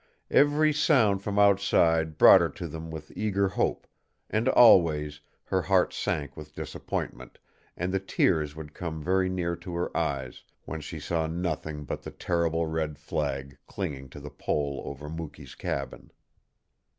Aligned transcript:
Every 0.31 0.73
sound 0.73 1.21
from 1.21 1.37
outside 1.37 2.17
brought 2.17 2.41
her 2.41 2.49
to 2.49 2.67
them 2.67 2.89
with 2.89 3.15
eager 3.15 3.49
hope; 3.49 3.85
and 4.31 4.49
always, 4.49 5.21
her 5.43 5.61
heart 5.61 5.93
sank 5.93 6.35
with 6.35 6.55
disappointment, 6.55 7.37
and 7.77 7.93
the 7.93 7.99
tears 7.99 8.55
would 8.55 8.73
come 8.73 9.03
very 9.03 9.29
near 9.29 9.55
to 9.57 9.75
her 9.75 9.95
eyes, 9.95 10.43
when 10.65 10.81
she 10.81 10.99
saw 10.99 11.27
nothing 11.27 11.83
but 11.83 12.01
the 12.01 12.09
terrible 12.09 12.65
red 12.65 12.97
flag 12.97 13.59
clinging 13.67 14.09
to 14.09 14.19
the 14.19 14.31
pole 14.31 14.81
over 14.85 15.07
Mukee's 15.07 15.53
cabin. 15.53 16.09